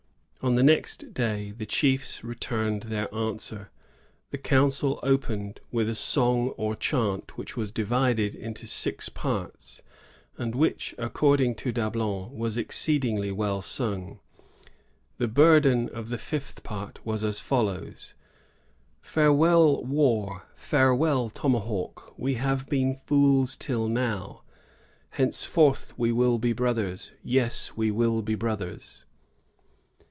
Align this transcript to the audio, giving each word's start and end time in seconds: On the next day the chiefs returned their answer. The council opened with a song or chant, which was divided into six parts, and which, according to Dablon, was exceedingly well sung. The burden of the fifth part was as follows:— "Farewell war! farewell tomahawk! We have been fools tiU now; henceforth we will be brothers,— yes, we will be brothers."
On 0.43 0.55
the 0.55 0.63
next 0.63 1.13
day 1.13 1.51
the 1.51 1.67
chiefs 1.67 2.23
returned 2.23 2.81
their 2.89 3.13
answer. 3.13 3.69
The 4.31 4.39
council 4.39 4.99
opened 5.03 5.59
with 5.71 5.87
a 5.87 5.93
song 5.93 6.49
or 6.57 6.75
chant, 6.75 7.37
which 7.37 7.55
was 7.55 7.71
divided 7.71 8.33
into 8.33 8.65
six 8.65 9.07
parts, 9.07 9.83
and 10.39 10.55
which, 10.55 10.95
according 10.97 11.53
to 11.57 11.71
Dablon, 11.71 12.31
was 12.31 12.57
exceedingly 12.57 13.31
well 13.31 13.61
sung. 13.61 14.19
The 15.19 15.27
burden 15.27 15.89
of 15.89 16.09
the 16.09 16.17
fifth 16.17 16.63
part 16.63 17.05
was 17.05 17.23
as 17.23 17.39
follows:— 17.39 18.15
"Farewell 18.99 19.83
war! 19.85 20.47
farewell 20.55 21.29
tomahawk! 21.29 22.17
We 22.17 22.33
have 22.33 22.67
been 22.67 22.95
fools 22.95 23.55
tiU 23.55 23.87
now; 23.87 24.41
henceforth 25.11 25.93
we 25.99 26.11
will 26.11 26.39
be 26.39 26.51
brothers,— 26.51 27.11
yes, 27.23 27.73
we 27.77 27.91
will 27.91 28.23
be 28.23 28.33
brothers." 28.33 29.05